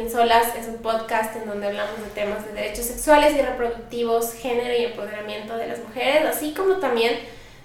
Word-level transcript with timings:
fin 0.00 0.10
Solas 0.10 0.54
es 0.56 0.66
un 0.66 0.78
podcast 0.78 1.36
en 1.36 1.46
donde 1.46 1.66
hablamos 1.66 1.98
de 2.02 2.08
temas 2.14 2.46
de 2.46 2.52
derechos 2.52 2.86
sexuales 2.86 3.34
y 3.34 3.42
reproductivos, 3.42 4.32
género 4.32 4.74
y 4.74 4.86
empoderamiento 4.86 5.58
de 5.58 5.66
las 5.66 5.78
mujeres, 5.80 6.24
así 6.24 6.54
como 6.54 6.76
también 6.76 7.18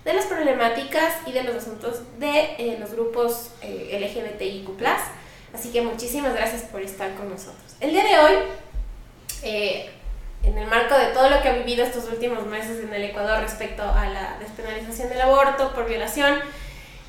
de 0.03 0.13
las 0.13 0.25
problemáticas 0.25 1.13
y 1.25 1.31
de 1.31 1.43
los 1.43 1.55
asuntos 1.55 2.01
de 2.19 2.55
eh, 2.57 2.77
los 2.77 2.91
grupos 2.91 3.51
eh, 3.61 3.99
LGBTIQ. 4.01 4.67
Así 5.53 5.71
que 5.71 5.81
muchísimas 5.81 6.33
gracias 6.33 6.63
por 6.63 6.81
estar 6.81 7.15
con 7.15 7.29
nosotros. 7.29 7.75
El 7.79 7.91
día 7.91 8.03
de 8.03 8.19
hoy, 8.19 8.33
eh, 9.43 9.89
en 10.43 10.57
el 10.57 10.67
marco 10.67 10.97
de 10.97 11.07
todo 11.07 11.29
lo 11.29 11.41
que 11.41 11.47
ha 11.47 11.53
vivido 11.53 11.85
estos 11.85 12.03
últimos 12.09 12.45
meses 12.47 12.83
en 12.83 12.93
el 12.93 13.03
Ecuador 13.03 13.39
respecto 13.39 13.81
a 13.81 14.09
la 14.09 14.37
despenalización 14.39 15.07
del 15.07 15.21
aborto 15.21 15.73
por 15.73 15.87
violación, 15.87 16.41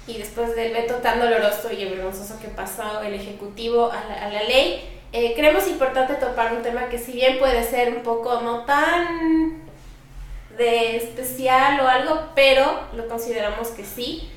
y 0.07 0.19
después 0.19 0.55
del 0.55 0.73
veto 0.73 0.95
tan 0.97 1.19
doloroso 1.19 1.73
y 1.73 1.85
vergonzoso 1.85 2.39
que 2.39 2.47
pasó 2.47 3.03
el 3.03 3.15
Ejecutivo 3.15 3.91
a 3.91 4.05
la, 4.05 4.27
a 4.27 4.31
la 4.31 4.45
ley, 4.45 4.96
eh, 5.17 5.33
creemos 5.35 5.67
importante 5.67 6.15
topar 6.15 6.53
un 6.53 6.63
tema 6.63 6.91
que 6.91 6.99
si 6.99 7.13
bien 7.13 7.39
puede 7.39 7.65
ser 7.65 7.89
un 7.89 8.03
poco 8.03 8.43
no 8.43 8.67
tan 8.67 9.63
de 10.59 10.97
especial 10.97 11.81
o 11.81 11.89
algo, 11.89 12.29
pero 12.35 12.83
lo 12.93 13.09
consideramos 13.09 13.69
que 13.69 13.83
sí. 13.83 14.31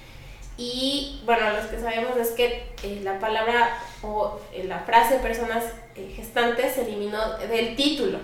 Y 0.57 1.21
bueno, 1.25 1.49
los 1.51 1.65
que 1.65 1.79
sabemos 1.79 2.15
es 2.15 2.29
que 2.29 2.71
eh, 2.83 3.01
la 3.03 3.19
palabra 3.19 3.77
o 4.01 4.39
eh, 4.53 4.63
la 4.65 4.79
frase 4.79 5.15
personas 5.15 5.65
eh, 5.95 6.13
gestantes 6.15 6.75
se 6.75 6.83
eliminó 6.83 7.37
del 7.37 7.75
título 7.75 8.19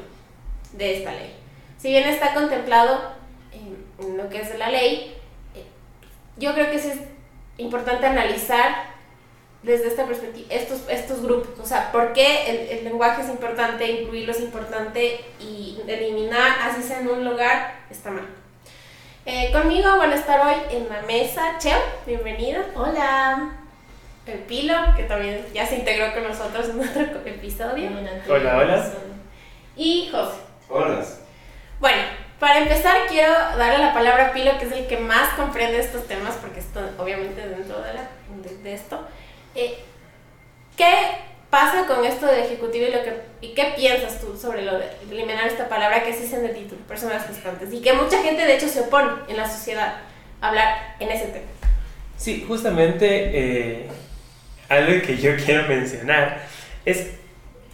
de 0.71 0.97
esta 0.97 1.11
ley. 1.11 1.35
Si 1.77 1.89
bien 1.89 2.07
está 2.07 2.33
contemplado 2.33 3.01
en, 3.51 3.85
en 4.05 4.17
lo 4.17 4.29
que 4.29 4.39
es 4.39 4.57
la 4.57 4.69
ley, 4.69 5.13
yo 6.37 6.53
creo 6.53 6.71
que 6.71 6.79
sí 6.79 6.89
es 6.89 6.99
importante 7.57 8.05
analizar 8.05 8.94
desde 9.65 9.87
esta 9.87 10.05
perspectiva 10.05 10.47
estos, 10.51 10.81
estos 10.89 11.23
grupos, 11.23 11.59
o 11.59 11.65
sea, 11.65 11.91
por 11.91 12.13
qué 12.13 12.49
el, 12.49 12.77
el 12.77 12.83
lenguaje 12.85 13.23
es 13.23 13.29
importante, 13.29 13.89
incluirlo 13.89 14.31
es 14.31 14.39
importante 14.39 15.19
y 15.39 15.79
eliminar, 15.87 16.59
así 16.61 16.83
sea 16.83 16.99
en 16.99 17.09
un 17.09 17.25
lugar, 17.25 17.75
está 17.89 18.11
mal. 18.11 18.27
Eh, 19.25 19.51
conmigo 19.51 19.97
van 19.97 20.11
a 20.11 20.15
estar 20.15 20.39
hoy 20.45 20.53
en 20.69 20.87
la 20.87 21.01
mesa 21.01 21.57
Cheo, 21.57 21.79
bienvenida. 22.05 22.63
Hola. 22.75 23.53
El 24.27 24.39
Pilo, 24.39 24.75
que 24.95 25.03
también 25.03 25.45
ya 25.53 25.65
se 25.65 25.77
integró 25.77 26.13
con 26.13 26.23
nosotros 26.23 26.69
en 26.69 26.79
otro 26.79 27.21
episodio. 27.25 27.89
Hola, 28.29 28.57
hola. 28.57 28.91
Y 29.75 30.09
José. 30.11 30.37
Hola. 30.69 31.03
Bueno, 31.79 32.01
para 32.39 32.59
empezar 32.59 33.07
quiero 33.07 33.33
darle 33.33 33.79
la 33.79 33.93
palabra 33.93 34.27
a 34.27 34.31
Pilo, 34.31 34.57
que 34.59 34.65
es 34.65 34.71
el 34.71 34.85
que 34.87 34.97
más 34.97 35.33
comprende 35.33 35.79
estos 35.79 36.07
temas, 36.07 36.35
porque 36.35 36.59
esto 36.59 36.81
obviamente 36.99 37.47
dentro 37.47 37.81
de, 37.81 37.93
la, 37.93 38.09
de, 38.43 38.57
de 38.57 38.73
esto. 38.73 38.99
Eh, 39.55 39.77
¿Qué 40.75 40.93
pasa 41.49 41.85
con 41.87 42.03
esto 42.05 42.25
del 42.25 42.41
ejecutivo 42.41 42.85
y, 42.87 42.91
lo 42.91 43.01
que, 43.03 43.13
y 43.39 43.53
qué 43.53 43.73
piensas 43.77 44.19
tú 44.19 44.37
sobre 44.37 44.63
lo 44.63 44.77
de 44.77 44.85
eliminar 45.09 45.47
esta 45.47 45.69
palabra 45.69 46.03
que 46.03 46.09
existe 46.09 46.35
en 46.35 46.45
el 46.45 46.53
título, 46.53 46.81
personas 46.81 47.25
gestantes? 47.25 47.71
Y 47.71 47.81
que 47.81 47.93
mucha 47.93 48.21
gente 48.21 48.45
de 48.45 48.55
hecho 48.55 48.67
se 48.67 48.81
opone 48.81 49.11
en 49.29 49.37
la 49.37 49.49
sociedad 49.49 49.95
a 50.41 50.49
hablar 50.49 50.95
en 50.99 51.09
ese 51.09 51.27
tema. 51.27 51.45
Sí, 52.17 52.43
justamente 52.45 53.05
eh, 53.07 53.89
algo 54.67 55.01
que 55.05 55.17
yo 55.17 55.31
quiero 55.45 55.67
mencionar 55.67 56.41
es 56.83 57.11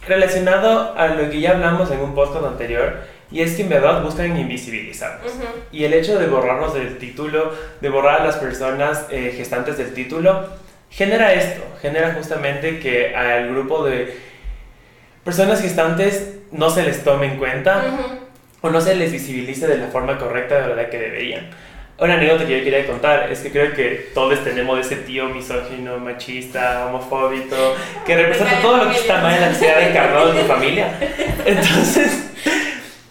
relacionado 0.06 0.96
a 0.96 1.08
lo 1.08 1.30
que 1.30 1.40
ya 1.40 1.52
hablamos 1.52 1.90
en 1.90 2.00
un 2.00 2.14
podcast 2.14 2.44
anterior, 2.44 3.00
y 3.30 3.40
es 3.40 3.54
que 3.54 3.62
en 3.62 3.70
verdad 3.70 4.02
buscan 4.02 4.36
invisibilizarnos. 4.36 5.32
Uh 5.32 5.38
-huh. 5.40 5.46
Y 5.72 5.84
el 5.84 5.94
hecho 5.94 6.18
de 6.18 6.26
borrarnos 6.26 6.74
del 6.74 6.98
título, 6.98 7.52
de 7.80 7.88
borrar 7.88 8.20
a 8.20 8.24
las 8.24 8.36
personas 8.36 9.06
eh, 9.10 9.32
gestantes 9.36 9.78
del 9.78 9.94
título, 9.94 10.48
genera 10.92 11.32
esto, 11.32 11.62
genera 11.80 12.12
justamente 12.14 12.78
que 12.78 13.16
al 13.16 13.48
grupo 13.48 13.84
de 13.84 14.14
personas 15.24 15.60
gestantes 15.60 16.36
no 16.52 16.70
se 16.70 16.82
les 16.82 17.02
tome 17.02 17.26
en 17.26 17.38
cuenta 17.38 17.84
Uh 17.86 17.98
-huh. 17.98 18.18
o 18.68 18.70
no 18.70 18.80
se 18.80 18.94
les 18.94 19.10
visibilice 19.10 19.66
de 19.66 19.78
la 19.78 19.86
forma 19.88 20.18
correcta 20.18 20.60
de 20.60 20.68
verdad 20.68 20.88
que 20.88 20.98
deberían. 20.98 21.50
Una 21.98 22.14
anécdota 22.14 22.46
que 22.46 22.58
yo 22.58 22.64
quería 22.64 22.86
contar 22.86 23.30
es 23.30 23.40
que 23.40 23.50
creo 23.50 23.74
que 23.74 24.10
todos 24.14 24.42
tenemos 24.42 24.78
ese 24.80 24.96
tío 24.96 25.28
misógino, 25.28 25.98
machista, 25.98 26.86
homofóbico, 26.86 27.56
que 28.04 28.16
representa 28.16 28.60
todo 28.60 28.78
lo 28.84 28.90
que 28.90 28.96
está 28.96 29.20
mal 29.20 29.34
en 29.34 29.40
la 29.42 29.52
sociedad 29.52 29.88
encarnado 29.88 30.32
en 30.32 30.40
tu 30.40 30.46
familia. 30.46 30.98
Entonces, 31.46 32.30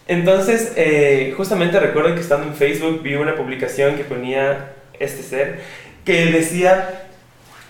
entonces 0.08 0.74
eh, 0.76 1.34
justamente 1.38 1.80
recuerdo 1.80 2.14
que 2.16 2.22
estando 2.22 2.48
en 2.48 2.56
Facebook 2.56 3.02
vi 3.02 3.16
una 3.16 3.36
publicación 3.36 3.96
que 3.96 4.04
ponía 4.04 4.74
este 5.00 5.24
ser 5.24 5.60
que 6.04 6.26
decía, 6.26 7.11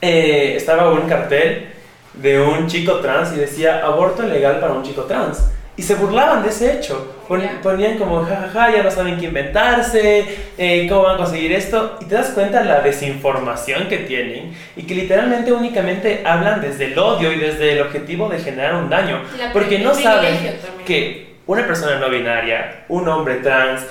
eh, 0.02 0.56
estaba 0.58 0.92
un 0.92 1.08
cartel 1.08 1.70
de 2.14 2.42
un 2.42 2.68
chico 2.68 2.96
trans 2.96 3.34
y 3.34 3.40
decía 3.40 3.86
aborto 3.86 4.24
legal 4.24 4.60
para 4.60 4.74
un 4.74 4.84
chico 4.84 5.04
trans. 5.04 5.50
Y 5.78 5.84
se 5.84 5.96
burlaban 5.96 6.44
de 6.44 6.50
ese 6.50 6.74
hecho. 6.74 7.16
Ponían 7.64 7.98
como, 7.98 8.24
jajaja, 8.24 8.50
ja, 8.50 8.66
ja, 8.66 8.76
ya 8.76 8.84
no 8.84 8.92
saben 8.92 9.18
qué 9.18 9.28
inventarse, 9.28 10.26
eh, 10.58 10.86
cómo 10.90 11.04
van 11.04 11.16
a 11.16 11.18
conseguir 11.18 11.54
esto. 11.54 11.98
Y 12.02 12.06
te 12.06 12.16
das 12.16 12.32
cuenta 12.32 12.62
la 12.64 12.82
desinformación 12.82 13.88
que 13.88 14.00
tienen 14.00 14.54
y 14.76 14.84
que 14.84 14.94
literalmente 14.94 15.54
únicamente 15.54 16.24
hablan 16.26 16.60
desde 16.60 16.86
el 16.86 17.00
odio 17.00 17.32
y 17.32 17.40
desde 17.40 17.74
el 17.74 17.82
objetivo 17.82 18.28
de 18.28 18.40
generar 18.40 18.76
un 18.76 18.90
daño. 18.90 19.22
La 19.38 19.54
Porque 19.54 19.80
no 19.80 19.94
saben 19.94 20.36
también. 20.36 20.60
que 20.86 21.36
una 21.48 21.66
persona 21.66 21.98
no 22.00 22.10
binaria, 22.10 22.84
un 22.90 23.08
hombre 23.08 23.36
trans, 23.36 23.82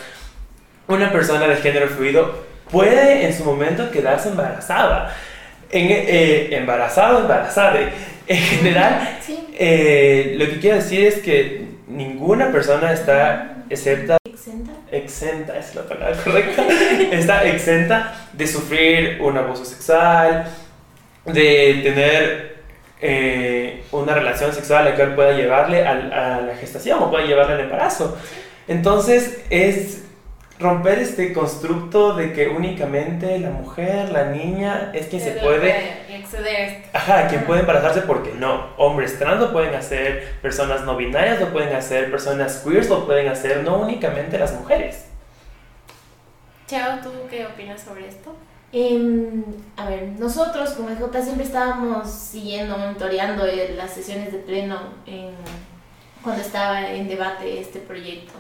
una 0.87 1.11
persona 1.11 1.47
de 1.49 1.57
género 1.57 1.89
fluido 1.89 2.45
puede 2.71 3.25
en 3.25 3.37
su 3.37 3.43
momento 3.45 3.91
quedarse 3.91 4.29
embarazada. 4.29 5.15
En, 5.73 5.87
eh, 5.91 6.49
embarazado, 6.57 7.21
embarazada. 7.21 7.79
En 8.27 8.37
general, 8.39 9.19
Sí. 9.25 9.39
eh, 9.59 10.35
lo 10.39 10.47
que 10.47 10.59
quiero 10.61 10.77
decir 10.77 11.05
es 11.07 11.17
que 11.19 11.65
ninguna 11.89 12.51
persona 12.53 12.93
está 12.93 13.65
excepta, 13.69 14.17
Exenta. 14.25 14.73
exenta, 14.93 15.59
es 15.59 15.75
la 15.75 15.83
palabra 15.83 16.17
correcta, 16.25 16.65
está 17.13 17.45
exenta 17.45 18.15
de 18.33 18.47
sufrir 18.47 19.19
un 19.21 19.37
abuso 19.37 19.65
sexual, 19.65 20.45
de 21.27 21.81
tener 21.83 22.51
eh, 23.03 23.83
una 23.93 24.15
relación 24.15 24.53
sexual 24.53 24.85
la 24.85 24.95
cual 24.95 25.15
pueda 25.15 25.33
llevarle 25.33 25.87
al- 25.87 26.13
a, 26.13 26.41
la 26.43 26.55
gestación 26.57 27.03
o 27.03 27.11
pueda 27.11 27.25
llevarle 27.25 27.55
al 27.55 27.61
embarazo. 27.61 28.17
Entonces 28.69 29.41
es 29.51 30.05
romper 30.61 30.99
este 30.99 31.33
constructo 31.33 32.15
de 32.15 32.33
que 32.33 32.49
únicamente 32.49 33.39
la 33.39 33.51
mujer, 33.51 34.11
la 34.11 34.27
niña, 34.27 34.91
es 34.95 35.07
quien 35.07 35.23
se 35.23 35.33
puede 35.33 35.73
acceder 36.23 36.57
a 36.57 36.61
esto. 36.67 36.89
Ajá, 36.93 37.29
quien 37.29 37.45
puede 37.45 37.61
embarazarse 37.61 38.03
porque 38.03 38.33
no. 38.35 38.67
Hombres 38.77 39.19
trans 39.19 39.41
lo 39.41 39.53
pueden 39.53 39.75
hacer, 39.75 40.35
personas 40.43 40.83
no 40.85 40.97
binarias 40.97 41.41
lo 41.41 41.53
pueden 41.53 41.75
hacer, 41.75 42.11
personas 42.11 42.63
queers 42.65 42.89
lo 42.89 43.07
pueden 43.07 43.29
hacer, 43.29 43.63
no 43.65 43.79
únicamente 43.79 44.39
las 44.39 44.53
mujeres. 44.53 45.07
Cheo, 46.67 47.01
¿tú 47.03 47.11
qué 47.29 47.47
opinas 47.47 47.81
sobre 47.81 48.07
esto? 48.09 48.35
Em, 48.73 49.43
a 49.77 49.89
ver, 49.89 50.11
nosotros 50.19 50.71
como 50.75 50.91
EJ 50.91 51.23
siempre 51.25 51.45
estábamos 51.45 52.09
siguiendo, 52.09 52.79
monitoreando 52.79 53.45
eh, 53.45 53.75
las 53.77 53.91
sesiones 53.91 54.31
de 54.33 54.39
pleno 54.39 54.79
en- 55.07 55.35
cuando 56.23 56.43
estaba 56.43 56.89
en 56.91 57.09
debate 57.09 57.61
este 57.61 57.81
proyecto. 57.81 58.33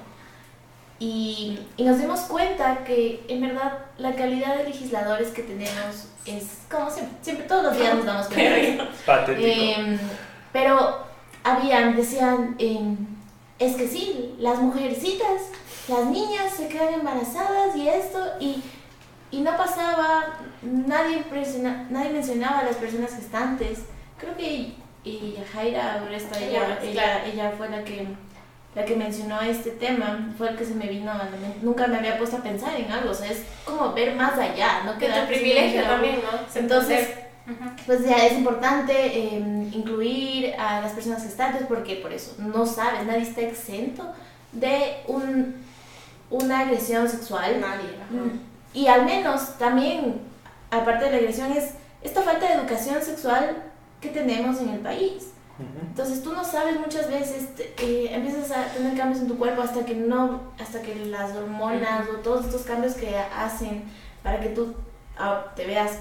Y, 1.01 1.59
y 1.79 1.85
nos 1.85 1.99
dimos 1.99 2.21
cuenta 2.21 2.85
que 2.85 3.25
en 3.29 3.41
verdad 3.41 3.79
la 3.99 4.15
calidad 4.15 4.57
de 4.59 4.65
legisladores 4.65 5.29
que 5.29 5.43
tenemos 5.43 6.09
es 6.27 6.59
como 6.71 6.91
siempre, 6.91 7.17
siempre 7.23 7.47
todos 7.47 7.65
los 7.65 7.77
días 7.79 7.95
nos 7.95 8.05
damos 8.05 8.27
cuenta. 8.29 8.89
Patético. 9.07 9.47
Em, 9.49 9.99
pero 10.53 10.99
habían, 11.43 11.97
decían, 11.97 12.55
em, 12.59 12.97
es 13.59 13.77
que 13.77 13.89
sí, 13.89 14.35
las 14.39 14.59
mujercitas, 14.59 15.43
las 15.89 16.05
niñas 16.07 16.53
se 16.55 16.69
quedan 16.69 16.93
embarazadas 16.95 17.75
y 17.75 17.89
esto, 17.89 18.19
y, 18.39 18.63
y 19.31 19.41
no 19.41 19.57
pasaba, 19.57 20.35
nadie, 20.63 21.23
presiona- 21.31 21.87
nadie 21.91 22.11
mencionaba 22.11 22.59
a 22.59 22.65
las 22.65 22.77
personas 22.77 23.15
gestantes. 23.15 23.81
Creo 24.19 24.37
que 24.37 24.75
y 25.03 25.35
Jaira 25.51 26.03
Oresta, 26.07 26.39
ella, 26.39 26.79
Ella, 26.83 26.91
ella, 26.91 27.25
ella 27.25 27.53
fue 27.57 27.71
la 27.71 27.83
que, 27.85 28.07
la 28.75 28.85
que 28.85 28.95
mencionó 28.95 29.41
este 29.41 29.71
tema, 29.71 30.33
fue 30.39 30.51
el 30.51 30.57
que 30.57 30.65
se 30.65 30.75
me 30.75 30.87
vino 30.87 31.11
a 31.11 31.19
la 31.19 31.25
mente. 31.25 31.59
Nunca 31.63 31.87
me 31.89 31.99
había 31.99 32.19
puesto 32.19 32.37
a 32.37 32.43
pensar 32.43 32.75
en 32.77 32.91
algo, 32.91 33.11
o 33.11 33.15
sea, 33.15 33.31
es 33.31 33.43
como 33.65 33.93
ver 33.93 34.15
más 34.15 34.39
allá, 34.39 34.85
no 34.85 34.97
Que 34.97 35.09
tu 35.09 35.27
privilegio 35.27 35.83
también, 35.83 36.21
¿no? 36.23 36.39
Entonces, 36.55 37.09
pues 37.85 38.05
ya 38.05 38.27
es 38.27 38.35
importante 38.35 38.93
eh, 38.95 39.39
incluir 39.73 40.55
a 40.57 40.81
las 40.81 40.93
personas 40.93 41.23
gestantes 41.23 41.63
porque 41.67 41.97
por 41.97 42.13
eso 42.13 42.37
no 42.39 42.65
sabes, 42.65 43.05
nadie 43.07 43.23
está 43.23 43.41
exento 43.41 44.05
de 44.53 44.99
un, 45.09 45.57
una 46.31 46.61
agresión 46.61 47.09
sexual. 47.09 47.61
Nadie. 47.61 47.89
ajá. 47.97 48.13
Mm, 48.13 48.41
Y 48.73 48.87
al 48.87 49.05
menos 49.05 49.59
también, 49.59 50.21
aparte 50.71 51.07
de 51.07 51.11
la 51.11 51.17
agresión, 51.17 51.51
es 51.53 51.71
esta 52.03 52.23
falta 52.23 52.47
de 52.47 52.55
educación 52.55 53.03
sexual 53.03 53.57
que 54.01 54.11
tenemos 54.11 54.61
en 54.61 54.69
el 54.71 54.79
país. 54.79 55.33
Entonces 55.89 56.23
tú 56.23 56.33
no 56.33 56.45
sabes 56.45 56.79
muchas 56.79 57.11
veces, 57.11 57.49
eh, 57.59 58.11
empiezas 58.13 58.51
a 58.51 58.65
tener 58.73 58.97
cambios 58.97 59.21
en 59.21 59.29
tu 59.29 59.39
cuerpo 59.39 59.63
hasta 59.63 59.85
que 59.85 59.95
no, 59.95 60.53
hasta 60.59 60.83
que 60.83 60.95
las 61.07 61.35
hormonas 61.35 62.09
o 62.09 62.19
todos 62.19 62.47
estos 62.47 62.63
cambios 62.63 62.95
que 62.95 63.17
hacen 63.17 63.85
para 64.23 64.41
que 64.41 64.51
tú 64.51 64.75
ah, 65.19 65.47
te 65.55 65.67
veas 65.67 65.99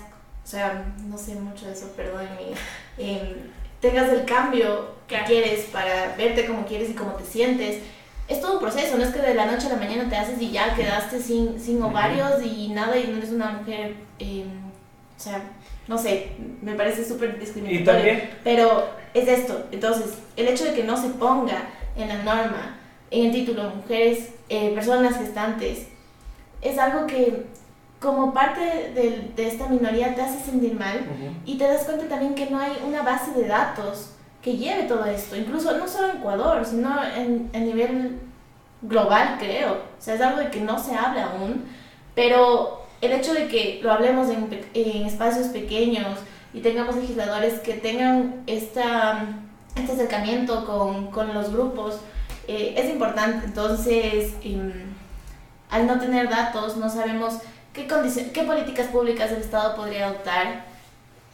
o 0.49 0.51
sea, 0.51 0.83
no 1.07 1.15
sé 1.15 1.35
mucho 1.35 1.67
de 1.67 1.73
eso, 1.73 1.91
perdónenme, 1.95 2.55
eh, 2.97 3.35
tengas 3.79 4.09
el 4.09 4.25
cambio 4.25 4.95
que 5.07 5.15
quieres 5.27 5.65
para 5.65 6.15
verte 6.15 6.47
como 6.47 6.65
quieres 6.65 6.89
y 6.89 6.93
como 6.93 7.11
te 7.13 7.23
sientes. 7.23 7.83
Es 8.27 8.41
todo 8.41 8.53
un 8.53 8.59
proceso, 8.59 8.97
no 8.97 9.03
es 9.03 9.11
que 9.11 9.21
de 9.21 9.35
la 9.35 9.45
noche 9.45 9.67
a 9.67 9.69
la 9.69 9.75
mañana 9.75 10.09
te 10.09 10.15
haces 10.15 10.41
y 10.41 10.49
ya 10.49 10.73
quedaste 10.73 11.19
sin, 11.19 11.59
sin 11.59 11.79
ovarios 11.83 12.43
y 12.43 12.69
nada 12.69 12.97
y 12.97 13.07
no 13.07 13.17
eres 13.17 13.29
una 13.29 13.51
mujer, 13.51 13.93
eh, 14.17 14.45
o 15.15 15.21
sea, 15.21 15.39
no 15.87 15.99
sé, 15.99 16.31
me 16.63 16.73
parece 16.73 17.07
súper 17.07 17.39
discriminatorio. 17.39 18.21
Pero 18.43 18.89
es 19.13 19.27
esto, 19.27 19.65
entonces, 19.71 20.19
el 20.35 20.47
hecho 20.47 20.65
de 20.65 20.73
que 20.73 20.83
no 20.83 20.97
se 20.97 21.09
ponga 21.09 21.69
en 21.95 22.07
la 22.07 22.17
norma, 22.23 22.77
en 23.11 23.27
el 23.27 23.31
título, 23.31 23.71
mujeres, 23.75 24.29
eh, 24.49 24.71
personas 24.73 25.17
gestantes, 25.17 25.87
es 26.61 26.77
algo 26.77 27.07
que 27.07 27.45
como 27.99 28.33
parte 28.33 28.61
de, 28.61 29.31
de, 29.35 29.47
esta 29.47 29.67
minoría 29.67 30.15
te 30.15 30.21
hace 30.21 30.39
sentir 30.39 30.73
mal 30.73 31.05
y 31.45 31.57
te 31.57 31.65
das 31.65 31.83
cuenta 31.83 32.07
también 32.07 32.33
que 32.33 32.49
no 32.49 32.59
hay 32.59 32.71
una 32.85 33.01
base 33.01 33.31
de 33.31 33.47
datos 33.47 34.11
que 34.41 34.55
lleve 34.55 34.83
todo 34.83 35.05
esto, 35.05 35.35
incluso 35.35 35.77
no 35.77 35.87
solo 35.87 36.11
en 36.11 36.17
Ecuador, 36.17 36.65
sino 36.65 36.89
en, 37.15 37.49
a 37.53 37.57
nivel 37.57 38.19
global, 38.81 39.35
creo. 39.37 39.73
O 39.73 40.01
sea, 40.01 40.15
es 40.15 40.21
algo 40.21 40.39
de 40.39 40.49
que 40.49 40.61
no 40.61 40.79
se 40.79 40.95
habla 40.95 41.31
aún, 41.31 41.65
pero 42.15 42.85
el 43.01 43.11
hecho 43.11 43.33
de 43.33 43.47
que 43.47 43.79
lo 43.83 43.91
hablemos 43.91 44.29
en, 44.29 44.49
en 44.73 45.05
espacios 45.05 45.47
pequeños 45.47 46.19
y 46.53 46.61
tengamos 46.61 46.95
legisladores 46.95 47.59
que 47.59 47.73
tengan 47.73 48.43
esta, 48.47 49.27
este 49.75 49.91
acercamiento 49.91 50.65
con, 50.65 51.07
con 51.11 51.33
los 51.33 51.51
grupos, 51.51 51.99
eh, 52.47 52.73
es 52.77 52.89
importante. 52.89 53.45
Entonces, 53.45 54.33
em, 54.43 54.71
al 55.69 55.85
no 55.85 55.99
tener 55.99 56.29
datos, 56.29 56.77
no 56.77 56.89
sabemos 56.89 57.39
qué, 57.73 57.87
qué 58.33 58.43
políticas 58.43 58.87
públicas 58.87 59.31
el 59.31 59.41
Estado 59.41 59.75
podría 59.75 60.07
adoptar. 60.07 60.65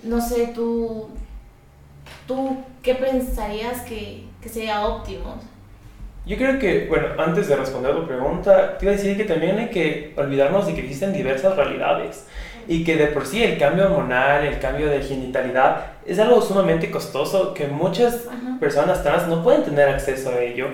No 0.04 0.20
sé, 0.22 0.52
tú, 0.54 1.10
tú 2.28 2.58
¿qué 2.84 2.96
pensarías 2.96 3.82
que, 3.82 4.26
que 4.42 4.50
sería 4.50 4.86
óptimo? 4.86 5.40
Yo 6.26 6.38
creo 6.38 6.58
que, 6.60 6.88
bueno, 6.88 7.08
antes 7.20 7.48
de 7.48 7.56
responder 7.56 7.96
tu 7.96 8.08
pregunta, 8.08 8.78
te 8.78 8.86
iba 8.86 8.94
a 8.94 8.98
decir 8.98 9.16
que 9.16 9.26
también 9.26 9.60
hay 9.60 9.70
que 9.70 10.14
olvidarnos 10.18 10.66
de 10.66 10.74
que 10.74 10.82
existen 10.82 11.14
diversas 11.14 11.56
realidades 11.56 12.26
y 12.68 12.84
que 12.84 12.96
de 12.96 13.08
por 13.08 13.26
sí 13.26 13.44
el 13.44 13.58
cambio 13.58 13.86
hormonal, 13.86 14.46
el 14.46 14.60
cambio 14.60 14.88
de 14.90 15.02
genitalidad 15.02 15.86
es 16.06 16.20
algo 16.20 16.42
sumamente 16.42 16.90
costoso 16.90 17.54
que 17.54 17.68
muchas 17.68 18.24
personas 18.60 19.04
trans 19.04 19.28
no 19.28 19.44
pueden 19.44 19.64
tener 19.64 19.90
acceso 19.90 20.30
a 20.30 20.40
ello. 20.40 20.70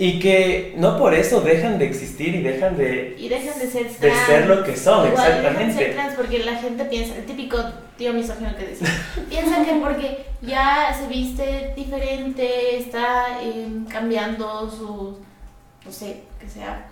Y 0.00 0.20
que 0.20 0.74
no 0.76 0.96
por 0.96 1.12
eso 1.12 1.40
dejan 1.40 1.76
de 1.80 1.86
existir 1.86 2.32
y 2.32 2.42
dejan 2.42 2.76
de... 2.76 3.16
Y 3.18 3.28
dejan 3.28 3.58
de 3.58 3.66
ser 3.66 3.88
trans. 3.88 4.00
De 4.00 4.12
ser 4.12 4.46
lo 4.46 4.62
que 4.62 4.76
son, 4.76 5.08
Igual 5.08 5.26
exactamente. 5.26 5.64
Dejan 5.64 5.76
de 5.76 5.84
ser 5.84 5.94
trans 5.94 6.14
porque 6.14 6.38
la 6.38 6.54
gente 6.54 6.84
piensa, 6.84 7.16
el 7.16 7.26
típico 7.26 7.58
tío 7.96 8.12
misógino 8.12 8.54
que 8.56 8.66
decía, 8.68 8.88
piensa 9.28 9.64
que 9.64 9.72
porque 9.82 10.26
ya 10.40 10.96
se 10.96 11.08
viste 11.08 11.72
diferente, 11.74 12.78
está 12.78 13.42
eh, 13.42 13.66
cambiando 13.88 14.70
su, 14.70 15.18
no 15.84 15.90
sé, 15.90 16.20
que 16.38 16.48
sea, 16.48 16.86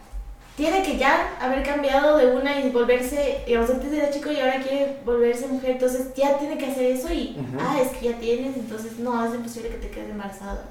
tiene 0.57 0.83
que 0.83 0.97
ya 0.97 1.37
haber 1.39 1.63
cambiado 1.63 2.17
de 2.17 2.35
una 2.35 2.59
y 2.59 2.71
volverse, 2.71 3.43
digamos, 3.47 3.69
antes 3.69 3.93
era 3.93 4.11
chico 4.11 4.33
y 4.33 4.41
ahora 4.41 4.59
quiere 4.61 4.97
volverse 5.05 5.47
mujer, 5.49 5.73
entonces 5.73 6.15
ya 6.15 6.39
tiene 6.39 6.57
que 6.57 6.67
hacer 6.67 6.93
eso 6.93 7.13
y, 7.13 7.37
ah, 7.61 7.77
es 7.81 7.89
que 7.89 8.07
ya 8.07 8.19
tienes, 8.19 8.57
entonces 8.57 8.99
no, 8.99 9.25
es 9.27 9.35
imposible 9.35 9.69
que 9.69 9.77
te 9.77 9.91
quedes 9.91 10.11
embarazada. 10.11 10.65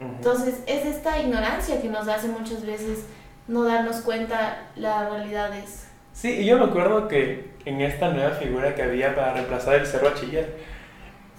Entonces 0.00 0.60
es 0.66 0.86
esta 0.86 1.20
ignorancia 1.20 1.82
que 1.82 1.88
nos 1.88 2.08
hace 2.08 2.28
muchas 2.28 2.64
veces 2.64 3.00
no 3.48 3.64
darnos 3.64 3.96
cuenta 3.96 4.68
las 4.76 5.10
realidades. 5.10 5.88
Sí, 6.14 6.30
y 6.30 6.46
yo 6.46 6.58
me 6.58 6.64
acuerdo 6.64 7.08
que 7.08 7.50
en 7.64 7.82
esta 7.82 8.08
nueva 8.08 8.30
figura 8.30 8.74
que 8.74 8.82
había 8.82 9.14
para 9.14 9.34
reemplazar 9.34 9.74
el 9.74 9.86
ser 9.86 10.02
bachiller, 10.02 10.56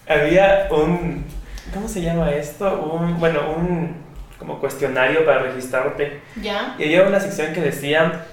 había 0.08 0.68
un, 0.72 1.26
¿cómo 1.74 1.88
se 1.88 2.02
llama 2.02 2.32
esto? 2.32 2.92
Un, 2.94 3.20
bueno, 3.20 3.40
un 3.58 3.96
como 4.40 4.60
cuestionario 4.60 5.26
para 5.26 5.44
registrarte. 5.44 6.22
¿Ya? 6.42 6.76
Y 6.80 6.86
había 6.86 7.04
una 7.04 7.20
sección 7.20 7.54
que 7.54 7.62
decía 7.62 8.26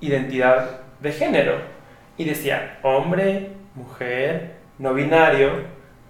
identidad 0.00 0.80
de 1.00 1.12
género. 1.12 1.54
Y 2.16 2.24
decía 2.24 2.78
hombre, 2.82 3.50
mujer, 3.74 4.56
no 4.78 4.94
binario, 4.94 5.50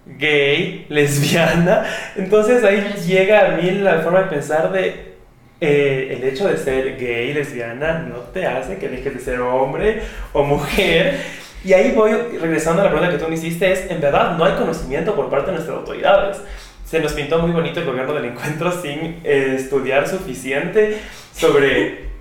gay, 0.05 0.85
lesbiana. 0.89 1.85
Entonces 2.15 2.63
ahí 2.63 2.93
llega 3.05 3.45
a 3.45 3.57
mí 3.57 3.69
la 3.71 3.99
forma 3.99 4.21
de 4.23 4.29
pensar 4.29 4.71
de 4.71 5.11
eh, 5.59 6.17
el 6.17 6.23
hecho 6.23 6.47
de 6.47 6.57
ser 6.57 6.97
gay, 6.97 7.33
lesbiana, 7.33 7.99
no 7.99 8.17
te 8.33 8.47
hace 8.47 8.77
que 8.77 8.89
dejes 8.89 9.13
de 9.13 9.19
ser 9.19 9.39
hombre 9.41 10.01
o 10.33 10.43
mujer. 10.43 11.19
Y 11.63 11.73
ahí 11.73 11.91
voy, 11.91 12.13
regresando 12.39 12.81
a 12.81 12.85
la 12.85 12.91
pregunta 12.91 13.13
que 13.13 13.23
tú 13.23 13.29
me 13.29 13.35
hiciste, 13.35 13.71
es, 13.71 13.91
en 13.91 14.01
verdad, 14.01 14.35
no 14.35 14.45
hay 14.45 14.53
conocimiento 14.53 15.15
por 15.15 15.29
parte 15.29 15.47
de 15.47 15.57
nuestras 15.57 15.77
autoridades. 15.77 16.41
Se 16.91 16.99
nos 16.99 17.13
pintó 17.13 17.39
muy 17.39 17.51
bonito 17.51 17.79
el 17.79 17.85
gobierno 17.85 18.13
del 18.13 18.25
encuentro 18.25 18.71
sin 18.81 19.21
eh, 19.23 19.55
estudiar 19.57 20.07
suficiente 20.07 21.01
sobre 21.33 22.11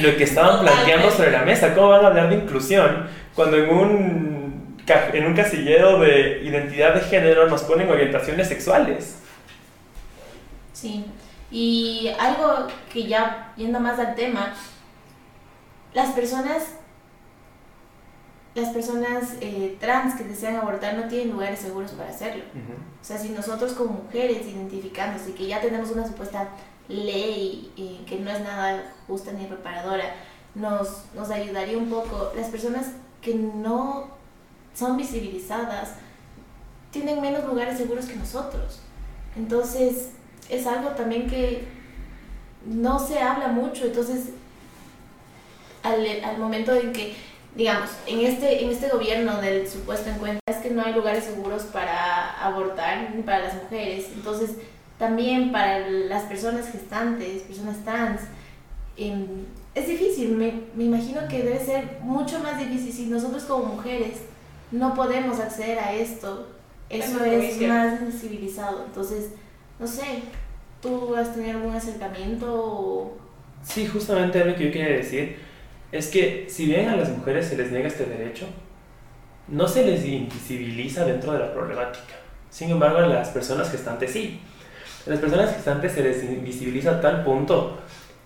lo 0.00 0.16
que 0.16 0.22
estaban 0.22 0.60
planteando 0.60 1.10
sobre 1.10 1.32
la 1.32 1.42
mesa. 1.42 1.74
¿Cómo 1.74 1.88
van 1.88 2.04
a 2.04 2.08
hablar 2.08 2.30
de 2.30 2.36
inclusión 2.36 3.08
cuando 3.34 3.56
en 3.56 3.68
un 3.68 4.50
en 5.12 5.26
un 5.26 5.34
casillero 5.34 6.00
de 6.00 6.42
identidad 6.42 6.94
de 6.94 7.00
género 7.00 7.48
nos 7.48 7.62
ponen 7.62 7.88
orientaciones 7.88 8.48
sexuales. 8.48 9.18
Sí, 10.72 11.04
y 11.50 12.10
algo 12.18 12.66
que 12.92 13.06
ya 13.06 13.52
yendo 13.56 13.80
más 13.80 13.98
al 13.98 14.14
tema, 14.14 14.54
las 15.92 16.10
personas, 16.10 16.74
las 18.54 18.70
personas 18.70 19.34
eh, 19.40 19.76
trans 19.78 20.16
que 20.16 20.24
desean 20.24 20.56
abortar 20.56 20.94
no 20.94 21.08
tienen 21.08 21.30
lugares 21.30 21.60
seguros 21.60 21.92
para 21.92 22.10
hacerlo. 22.10 22.44
O 23.00 23.04
sea, 23.04 23.16
si 23.18 23.28
nosotros 23.30 23.72
como 23.72 24.02
mujeres 24.04 24.46
identificamos 24.46 25.22
y 25.28 25.32
que 25.32 25.46
ya 25.46 25.60
tenemos 25.60 25.90
una 25.90 26.06
supuesta 26.06 26.48
ley 26.88 27.72
eh, 27.76 28.00
que 28.06 28.18
no 28.18 28.30
es 28.30 28.40
nada 28.40 28.92
justa 29.06 29.32
ni 29.32 29.46
reparadora, 29.46 30.04
nos, 30.54 31.04
nos 31.14 31.30
ayudaría 31.30 31.78
un 31.78 31.88
poco. 31.88 32.32
Las 32.34 32.48
personas 32.48 32.86
que 33.22 33.34
no 33.34 34.08
son 34.74 34.96
visibilizadas, 34.96 35.94
tienen 36.90 37.20
menos 37.20 37.44
lugares 37.44 37.78
seguros 37.78 38.06
que 38.06 38.16
nosotros. 38.16 38.80
Entonces, 39.36 40.10
es 40.48 40.66
algo 40.66 40.90
también 40.90 41.28
que 41.28 41.64
no 42.66 42.98
se 42.98 43.20
habla 43.20 43.48
mucho. 43.48 43.86
Entonces, 43.86 44.30
al, 45.82 46.04
al 46.24 46.38
momento 46.38 46.74
en 46.74 46.92
que, 46.92 47.14
digamos, 47.54 47.90
en 48.06 48.20
este, 48.20 48.64
en 48.64 48.70
este 48.70 48.88
gobierno 48.88 49.40
del 49.40 49.68
supuesto 49.68 50.10
encuentro, 50.10 50.40
es 50.46 50.56
que 50.58 50.70
no 50.70 50.82
hay 50.82 50.94
lugares 50.94 51.24
seguros 51.24 51.64
para 51.64 52.30
abortar 52.44 53.12
ni 53.14 53.22
para 53.22 53.40
las 53.40 53.54
mujeres. 53.54 54.06
Entonces, 54.14 54.50
también 54.98 55.50
para 55.50 55.88
las 55.88 56.24
personas 56.24 56.70
gestantes, 56.70 57.42
personas 57.42 57.76
trans, 57.84 58.20
em, 58.96 59.26
es 59.74 59.88
difícil. 59.88 60.36
Me, 60.36 60.52
me 60.74 60.84
imagino 60.84 61.26
que 61.28 61.42
debe 61.42 61.58
ser 61.64 61.98
mucho 62.02 62.38
más 62.40 62.58
difícil 62.58 62.92
si 62.92 63.06
nosotros 63.06 63.44
como 63.44 63.74
mujeres 63.74 64.18
no 64.70 64.94
podemos 64.94 65.40
acceder 65.40 65.78
a 65.78 65.92
esto, 65.92 66.48
eso 66.88 67.24
es 67.24 67.60
más 67.62 67.98
sensibilizado. 67.98 68.84
Entonces, 68.86 69.30
no 69.78 69.86
sé, 69.86 70.22
¿tú 70.80 71.16
has 71.16 71.34
tenido 71.34 71.58
algún 71.58 71.74
acercamiento? 71.74 73.16
Sí, 73.64 73.86
justamente 73.86 74.44
lo 74.44 74.54
que 74.54 74.66
yo 74.66 74.72
quería 74.72 74.96
decir 74.96 75.49
es 75.92 76.08
que 76.08 76.46
si 76.48 76.66
bien 76.66 76.88
a 76.88 76.96
las 76.96 77.08
mujeres 77.08 77.46
se 77.46 77.56
les 77.56 77.70
niega 77.70 77.88
este 77.88 78.04
derecho, 78.04 78.46
no 79.48 79.66
se 79.66 79.84
les 79.84 80.04
invisibiliza 80.04 81.04
dentro 81.04 81.32
de 81.32 81.40
la 81.40 81.52
problemática. 81.52 82.14
Sin 82.50 82.70
embargo, 82.70 82.98
a 82.98 83.06
las 83.06 83.30
personas 83.30 83.70
gestantes 83.70 84.12
sí. 84.12 84.40
A 85.06 85.10
las 85.10 85.18
personas 85.18 85.54
gestantes 85.54 85.92
se 85.92 86.02
les 86.02 86.22
invisibiliza 86.22 86.92
a 86.92 87.00
tal 87.00 87.24
punto 87.24 87.78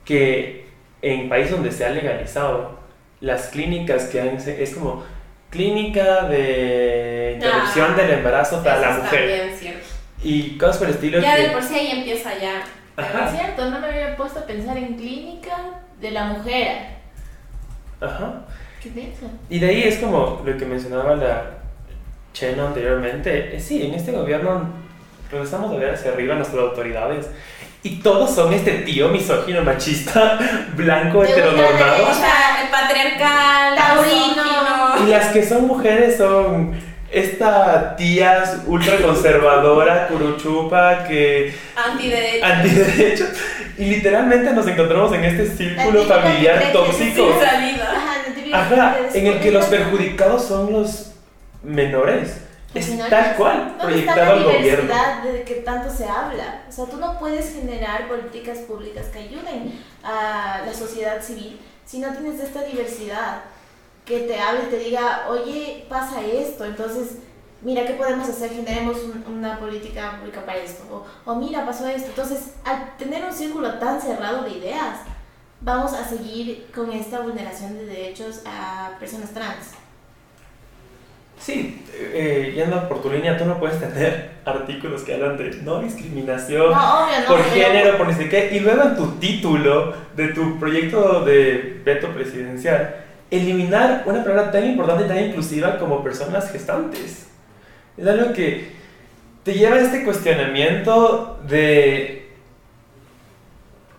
que 0.04 0.66
en 1.02 1.28
países 1.28 1.52
donde 1.52 1.70
se 1.70 1.84
ha 1.84 1.90
legalizado, 1.90 2.78
las 3.20 3.48
clínicas 3.48 4.04
que 4.06 4.20
han, 4.20 4.36
es 4.36 4.74
como 4.74 5.04
clínica 5.50 6.24
de 6.24 7.32
interrupción 7.34 7.92
ah, 7.92 7.96
del 7.96 8.10
embarazo 8.18 8.62
para 8.62 8.80
la 8.80 8.96
mujer. 8.98 9.52
Y 10.22 10.58
cosas 10.58 10.78
por 10.78 10.88
el 10.88 10.94
estilo. 10.94 11.20
Ya 11.20 11.36
de 11.36 11.50
por 11.50 11.62
sí 11.62 11.74
ahí 11.74 11.90
empieza 11.98 12.30
ya. 12.38 12.62
Es 12.96 13.38
cierto, 13.38 13.70
no 13.70 13.80
me 13.80 13.86
había 13.88 14.16
puesto 14.16 14.40
a 14.40 14.46
pensar 14.46 14.76
en 14.76 14.94
clínica 14.94 15.56
de 16.00 16.10
la 16.10 16.24
mujer. 16.24 16.94
Ajá. 18.00 18.42
¿Qué 18.82 18.90
piensa? 18.90 19.26
Y 19.48 19.58
de 19.58 19.68
ahí 19.68 19.82
es 19.84 19.98
como 19.98 20.42
lo 20.44 20.56
que 20.58 20.66
mencionaba 20.66 21.16
la 21.16 21.44
Cheno 22.32 22.66
anteriormente. 22.66 23.58
Sí, 23.60 23.86
en 23.86 23.94
este 23.94 24.12
gobierno 24.12 24.68
regresamos 25.30 25.72
a 25.72 25.76
ver 25.76 25.94
hacia 25.94 26.12
arriba 26.12 26.34
nuestras 26.34 26.62
autoridades. 26.62 27.26
Y 27.82 28.00
todos 28.00 28.34
son 28.34 28.52
este 28.52 28.78
tío 28.78 29.08
misógino, 29.08 29.62
machista, 29.62 30.38
blanco, 30.76 31.22
heteronormado. 31.22 32.10
O 32.10 32.14
sea, 32.14 32.62
el 32.62 32.70
patriarcal, 32.70 33.76
taurino. 33.76 35.06
Y 35.06 35.10
las 35.10 35.28
que 35.28 35.42
son 35.42 35.66
mujeres 35.66 36.16
son 36.16 36.74
esta 37.14 37.94
tía 37.96 38.62
ultra 38.66 38.98
conservadora, 38.98 40.08
curuchupa, 40.08 41.04
que... 41.04 41.54
Antiderechos. 41.76 42.50
Antiderechos. 42.50 43.28
Y 43.78 43.84
literalmente 43.86 44.52
nos 44.52 44.66
encontramos 44.66 45.12
en 45.12 45.24
este 45.24 45.46
círculo 45.46 46.04
familiar 46.04 46.72
tóxico. 46.72 47.28
Ajá, 48.52 48.96
en 49.14 49.26
el 49.26 49.40
que 49.40 49.50
los 49.50 49.66
perjudicados 49.66 50.44
son 50.44 50.72
los 50.72 51.12
menores. 51.62 52.40
Es 52.74 52.90
tal 53.08 53.36
cual, 53.36 53.76
proyectado 53.80 54.32
al 54.32 54.44
gobierno. 54.44 54.92
de 55.24 55.42
que 55.42 55.54
tanto 55.56 55.94
se 55.94 56.04
habla. 56.06 56.62
O 56.68 56.72
sea, 56.72 56.86
tú 56.86 56.96
no 56.96 57.18
puedes 57.20 57.52
generar 57.54 58.08
políticas 58.08 58.58
públicas 58.58 59.06
que 59.12 59.20
ayuden 59.20 59.80
a 60.02 60.62
la 60.66 60.74
sociedad 60.74 61.22
civil 61.22 61.60
si 61.86 61.98
no 61.98 62.12
tienes 62.12 62.40
esta 62.40 62.62
diversidad 62.62 63.42
que 64.04 64.20
te 64.20 64.38
hable 64.38 64.64
y 64.64 64.70
te 64.70 64.78
diga, 64.78 65.26
oye, 65.28 65.86
pasa 65.88 66.20
esto, 66.22 66.64
entonces, 66.64 67.18
mira, 67.62 67.86
¿qué 67.86 67.94
podemos 67.94 68.28
hacer? 68.28 68.50
Generemos 68.50 68.98
una 69.26 69.58
política 69.58 70.18
pública 70.18 70.44
para 70.44 70.58
esto. 70.58 70.84
O, 70.90 71.30
o 71.30 71.34
mira, 71.36 71.64
pasó 71.64 71.88
esto. 71.88 72.08
Entonces, 72.08 72.54
al 72.64 72.96
tener 72.98 73.24
un 73.24 73.32
círculo 73.32 73.78
tan 73.78 74.00
cerrado 74.00 74.42
de 74.42 74.50
ideas, 74.50 74.98
vamos 75.60 75.94
a 75.94 76.04
seguir 76.04 76.66
con 76.74 76.92
esta 76.92 77.20
vulneración 77.20 77.74
de 77.74 77.86
derechos 77.86 78.42
a 78.46 78.92
personas 79.00 79.32
trans. 79.32 79.72
Sí, 81.38 81.84
eh, 81.92 82.52
yendo 82.54 82.88
por 82.88 83.02
tu 83.02 83.10
línea, 83.10 83.36
tú 83.36 83.44
no 83.44 83.58
puedes 83.58 83.80
tener 83.80 84.34
artículos 84.44 85.02
que 85.02 85.14
hablan 85.14 85.36
de 85.36 85.50
no 85.62 85.80
discriminación 85.80 86.72
por 87.26 87.44
género, 87.44 87.98
por 87.98 88.06
ni 88.06 88.14
sé 88.14 88.28
qué, 88.28 88.50
y 88.54 88.60
luego 88.60 88.82
en 88.82 88.96
tu 88.96 89.06
título 89.18 89.94
de 90.14 90.28
tu 90.28 90.58
proyecto 90.58 91.24
de 91.24 91.82
veto 91.84 92.08
presidencial, 92.14 93.03
eliminar 93.30 94.02
una 94.06 94.22
palabra 94.22 94.50
tan 94.50 94.66
importante 94.66 95.04
y 95.04 95.08
tan 95.08 95.18
inclusiva 95.18 95.78
como 95.78 96.02
personas 96.02 96.50
gestantes. 96.50 97.28
Es 97.96 98.06
algo 98.06 98.32
que 98.32 98.72
te 99.44 99.54
lleva 99.54 99.76
a 99.76 99.80
este 99.80 100.04
cuestionamiento 100.04 101.38
de 101.46 102.24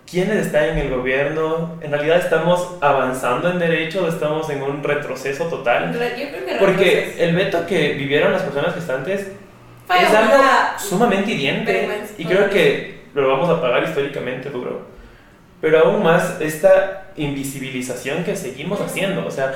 quiénes 0.10 0.46
están 0.46 0.66
en 0.66 0.78
el 0.78 0.90
gobierno, 0.90 1.78
en 1.82 1.92
realidad 1.92 2.20
estamos 2.20 2.78
avanzando 2.82 3.50
en 3.50 3.60
derechos 3.60 4.04
o 4.04 4.08
estamos 4.08 4.50
en 4.50 4.62
un 4.62 4.84
retroceso 4.84 5.46
total. 5.46 5.92
Yo 5.94 6.00
creo 6.00 6.46
que 6.46 6.56
Porque 6.60 7.16
el 7.20 7.36
veto 7.36 7.66
que 7.66 7.94
vivieron 7.94 8.32
las 8.32 8.44
personas 8.44 8.76
gestantes 8.76 9.22
es 9.22 10.14
algo 10.14 10.44
sumamente 10.78 11.32
hiriente 11.32 11.90
y 12.18 12.26
creo 12.26 12.50
que 12.50 13.02
lo 13.14 13.28
vamos 13.28 13.50
a 13.50 13.62
pagar 13.62 13.84
históricamente 13.84 14.50
duro. 14.50 14.95
Pero 15.62 15.80
aún 15.80 16.04
más 16.04 16.42
esta 16.42 17.08
invisibilización 17.16 18.24
que 18.24 18.36
seguimos 18.36 18.82
haciendo, 18.82 19.26
o 19.26 19.32
sea, 19.32 19.54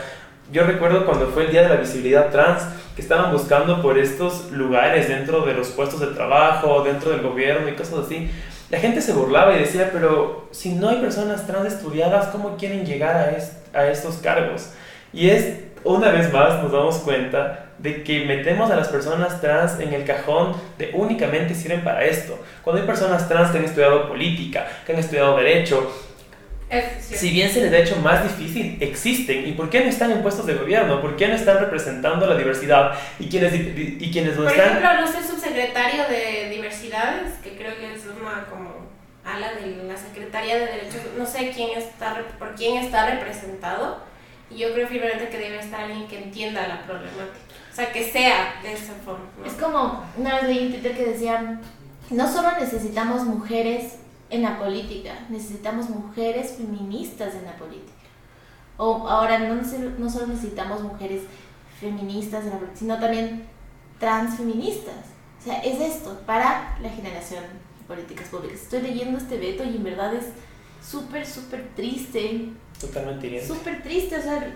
yo 0.52 0.64
recuerdo 0.64 1.06
cuando 1.06 1.28
fue 1.28 1.46
el 1.46 1.52
Día 1.52 1.64
de 1.64 1.70
la 1.70 1.76
Visibilidad 1.76 2.32
Trans, 2.32 2.64
que 2.96 3.02
estaban 3.02 3.32
buscando 3.32 3.82
por 3.82 3.98
estos 3.98 4.52
lugares 4.52 5.08
dentro 5.08 5.46
de 5.46 5.54
los 5.54 5.70
puestos 5.70 6.00
de 6.00 6.08
trabajo, 6.08 6.84
dentro 6.84 7.12
del 7.12 7.22
gobierno 7.22 7.70
y 7.70 7.74
cosas 7.74 8.06
así 8.06 8.30
la 8.70 8.80
gente 8.80 9.02
se 9.02 9.14
burlaba 9.14 9.56
y 9.56 9.60
decía, 9.60 9.90
pero 9.92 10.48
si 10.52 10.74
no 10.76 10.90
hay 10.90 10.98
personas 10.98 11.48
trans 11.48 11.74
estudiadas, 11.74 12.28
¿cómo 12.28 12.56
quieren 12.56 12.86
llegar 12.86 13.16
a, 13.16 13.80
a 13.80 13.88
estos 13.88 14.18
cargos? 14.18 14.70
Y 15.12 15.30
es, 15.30 15.69
una 15.84 16.12
vez 16.12 16.32
más, 16.32 16.62
nos 16.62 16.72
damos 16.72 16.98
cuenta 16.98 17.66
de 17.78 18.04
que 18.04 18.26
metemos 18.26 18.70
a 18.70 18.76
las 18.76 18.90
personas 18.90 19.40
trans 19.40 19.80
en 19.80 19.94
el 19.94 20.04
cajón 20.04 20.54
de 20.78 20.92
únicamente 20.94 21.56
sirven 21.56 21.84
para 21.84 22.04
esto. 22.04 22.38
Cuando 22.64 22.82
hay 22.82 22.88
personas 22.88 23.28
trans 23.28 23.52
que 23.52 23.60
han 23.60 23.66
estudiado 23.66 24.08
política, 24.08 24.68
que 24.86 24.94
han 24.94 25.00
estudiado 25.00 25.38
derecho, 25.38 25.92
si 27.00 27.32
bien 27.32 27.50
se 27.50 27.62
les 27.62 27.74
ha 27.74 27.78
hecho 27.80 27.96
más 27.98 28.24
difícil, 28.24 28.78
existen. 28.80 29.48
¿Y 29.48 29.54
por 29.54 29.70
qué 29.70 29.82
no 29.82 29.90
están 29.90 30.12
en 30.12 30.22
puestos 30.22 30.46
de 30.46 30.54
gobierno? 30.54 31.02
¿Por 31.02 31.16
qué 31.16 31.28
no 31.28 31.36
están 31.36 31.60
representando 31.60 32.28
la 32.28 32.36
diversidad? 32.36 32.94
¿Y 33.18 33.28
quienes, 33.28 33.54
y 33.54 34.12
quienes 34.12 34.38
no 34.38 34.48
están...? 34.48 34.74
Por 34.74 34.84
ejemplo, 34.84 35.02
no 35.02 35.08
sé, 35.08 35.28
subsecretario 35.28 36.04
de 36.08 36.50
diversidades, 36.50 37.34
que 37.44 37.58
creo 37.58 37.76
que 37.78 37.94
es 37.94 38.04
una 38.06 38.46
como 38.46 38.88
ala 39.26 39.54
de 39.54 39.84
la 39.84 39.98
Secretaría 39.98 40.56
de 40.56 40.66
Derechos, 40.66 41.02
no 41.18 41.26
sé 41.26 41.52
quién 41.56 41.78
está, 41.78 42.22
por 42.38 42.56
quién 42.56 42.84
está 42.84 43.10
representado. 43.10 44.09
Y 44.52 44.58
yo 44.58 44.74
creo 44.74 44.88
firmemente 44.88 45.30
que 45.30 45.38
debe 45.38 45.60
estar 45.60 45.82
alguien 45.82 46.08
que 46.08 46.24
entienda 46.24 46.68
la 46.68 46.84
problemática. 46.86 47.38
O 47.72 47.76
sea, 47.76 47.92
que 47.92 48.12
sea 48.12 48.60
de 48.64 48.74
esa 48.74 48.94
forma. 48.94 49.26
Es 49.46 49.54
como 49.54 50.04
una 50.18 50.36
vez 50.36 50.44
leí 50.44 50.66
un 50.66 50.72
Twitter 50.72 50.96
que 50.96 51.06
decía, 51.06 51.62
no 52.10 52.32
solo 52.32 52.52
necesitamos 52.60 53.24
mujeres 53.26 53.96
en 54.30 54.42
la 54.42 54.58
política. 54.58 55.14
Necesitamos 55.30 55.90
mujeres 55.90 56.56
feministas 56.58 57.36
en 57.36 57.46
la 57.46 57.56
política. 57.58 57.94
O 58.78 59.08
ahora 59.08 59.40
no, 59.40 59.56
no 59.56 60.10
solo 60.10 60.28
necesitamos 60.28 60.82
mujeres 60.82 61.24
feministas 61.80 62.44
en 62.44 62.52
la 62.52 62.56
política, 62.58 62.80
sino 62.80 63.00
también 63.00 63.46
transfeministas. 64.00 64.96
O 65.40 65.44
sea, 65.44 65.60
es 65.60 65.80
esto 65.80 66.20
para 66.26 66.78
la 66.82 66.90
generación 66.90 67.44
de 67.44 67.86
políticas 67.88 68.28
públicas. 68.28 68.62
Estoy 68.62 68.82
leyendo 68.82 69.18
este 69.18 69.38
veto 69.38 69.64
y 69.64 69.76
en 69.76 69.84
verdad 69.84 70.14
es 70.14 70.26
súper, 70.86 71.26
súper 71.26 71.70
triste. 71.76 72.50
Totalmente 72.80 73.46
Súper 73.46 73.84
triste, 73.84 74.18
o 74.18 74.22
sea, 74.22 74.56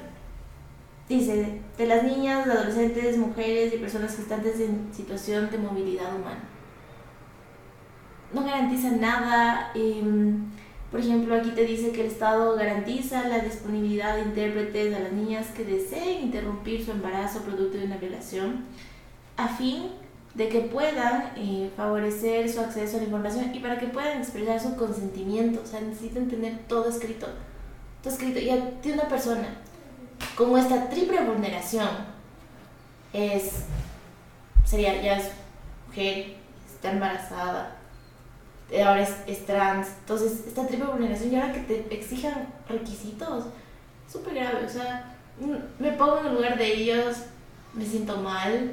dice, 1.10 1.60
de 1.78 1.86
las 1.86 2.04
niñas, 2.04 2.48
adolescentes, 2.48 3.18
mujeres 3.18 3.74
y 3.74 3.78
personas 3.78 4.16
gestantes 4.16 4.60
en 4.60 4.90
situación 4.94 5.50
de 5.52 5.58
movilidad 5.58 6.16
humana 6.16 6.54
no 8.34 8.44
garantiza 8.44 8.92
nada. 8.92 9.72
Em, 9.76 10.52
por 10.92 11.00
ejemplo, 11.00 11.36
aquí 11.36 11.52
te 11.52 11.66
dice 11.66 11.92
que 11.92 12.02
el 12.02 12.08
Estado 12.08 12.56
garantiza 12.56 13.28
la 13.28 13.40
disponibilidad 13.40 14.16
de 14.16 14.24
intérpretes 14.24 14.96
a 14.96 15.00
las 15.00 15.12
niñas 15.12 15.48
que 15.56 15.64
deseen 15.64 16.24
interrumpir 16.24 16.86
su 16.86 16.92
embarazo 16.92 17.42
producto 17.42 17.78
de 17.78 17.86
una 17.86 17.98
violación 17.98 18.66
a 19.38 19.48
fin 19.48 19.90
de 20.36 20.50
que 20.50 20.62
puedan 20.62 21.32
eh, 21.36 21.72
favorecer 21.76 22.50
su 22.50 22.60
acceso 22.60 22.98
a 22.98 23.00
la 23.00 23.06
información 23.06 23.54
y 23.54 23.60
para 23.60 23.80
que 23.80 23.88
puedan 23.88 24.20
expresar 24.20 24.60
su 24.60 24.76
consentimiento. 24.76 25.62
O 25.64 25.66
sea, 25.66 25.82
necesitan 25.82 26.28
tener 26.28 26.60
todo 26.68 26.90
escrito. 26.90 27.28
Todo 28.04 28.14
escrito. 28.14 28.40
Y 28.40 28.48
de 28.48 28.94
una 28.94 29.08
persona 29.08 29.48
como 30.36 30.58
esta 30.58 30.90
triple 30.90 31.22
vulneración 31.22 31.90
es, 33.14 33.64
sería, 34.66 35.02
ya 35.02 35.18
es 35.18 35.32
mujer, 35.88 36.36
está 36.74 36.92
embarazada, 36.92 37.78
ahora 38.72 39.08
es, 39.28 39.46
trans. 39.46 39.88
Entonces, 40.00 40.46
esta 40.48 40.66
triple 40.68 40.88
vulneración 40.88 41.32
y 41.32 41.36
ahora 41.36 41.54
que 41.54 41.60
te 41.62 41.96
exijan 41.96 42.48
requisitos, 42.68 43.46
súper 44.12 44.36
grave. 44.36 44.66
O 44.66 44.70
sea, 44.70 45.16
me 45.80 45.92
pongo 45.92 46.20
en 46.20 46.28
el 46.28 46.34
lugar 46.36 46.58
de 46.58 46.74
ellos, 46.74 47.18
me 47.74 47.86
siento 47.86 48.18
mal. 48.18 48.72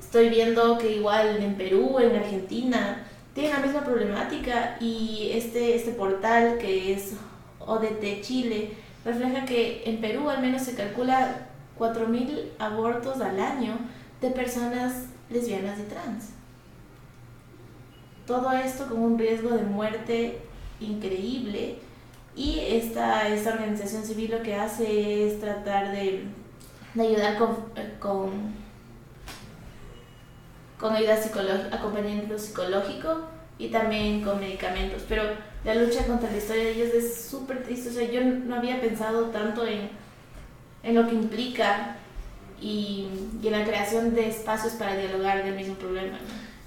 Estoy 0.00 0.28
viendo 0.28 0.78
que 0.78 0.96
igual 0.96 1.42
en 1.42 1.56
Perú, 1.56 1.98
en 1.98 2.16
Argentina, 2.16 3.06
tienen 3.34 3.52
la 3.52 3.60
misma 3.60 3.84
problemática 3.84 4.76
y 4.80 5.30
este, 5.34 5.74
este 5.74 5.92
portal 5.92 6.58
que 6.58 6.92
es 6.92 7.14
ODT 7.66 8.22
Chile 8.22 8.72
refleja 9.04 9.44
que 9.44 9.82
en 9.86 10.00
Perú 10.00 10.28
al 10.30 10.40
menos 10.40 10.62
se 10.62 10.74
calcula 10.74 11.48
4.000 11.78 12.50
abortos 12.58 13.20
al 13.20 13.40
año 13.40 13.78
de 14.20 14.30
personas 14.30 15.06
lesbianas 15.30 15.78
y 15.78 15.82
trans. 15.82 16.30
Todo 18.26 18.52
esto 18.52 18.86
con 18.88 19.02
un 19.02 19.18
riesgo 19.18 19.50
de 19.50 19.62
muerte 19.62 20.38
increíble 20.80 21.78
y 22.34 22.58
esta, 22.60 23.28
esta 23.28 23.50
organización 23.50 24.04
civil 24.04 24.30
lo 24.30 24.42
que 24.42 24.54
hace 24.54 25.28
es 25.28 25.40
tratar 25.40 25.92
de, 25.92 26.24
ayudar 26.98 27.36
con, 27.36 27.56
con, 28.00 28.30
con 30.78 30.94
ayuda 30.94 31.16
psicológica, 31.16 31.76
acompañamiento 31.76 32.38
psicológico 32.38 33.33
y 33.58 33.68
también 33.68 34.22
con 34.22 34.40
medicamentos. 34.40 35.02
Pero 35.08 35.22
la 35.64 35.74
lucha 35.74 36.06
contra 36.06 36.30
la 36.30 36.36
historia 36.36 36.64
de 36.64 36.72
ellos 36.72 36.94
es 36.94 37.24
súper 37.24 37.62
triste. 37.62 37.90
O 37.90 37.92
sea, 37.92 38.10
yo 38.10 38.20
no 38.22 38.56
había 38.56 38.80
pensado 38.80 39.26
tanto 39.26 39.66
en, 39.66 39.90
en 40.82 40.94
lo 40.94 41.06
que 41.06 41.14
implica 41.14 41.96
y, 42.60 43.08
y, 43.42 43.46
en 43.46 43.52
la 43.52 43.64
creación 43.64 44.14
de 44.14 44.28
espacios 44.28 44.74
para 44.74 44.96
dialogar 44.96 45.44
del 45.44 45.54
mismo 45.54 45.74
problema. 45.74 46.18